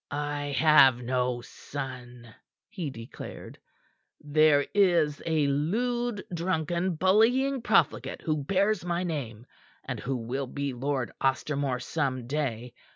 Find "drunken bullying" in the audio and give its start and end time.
6.33-7.61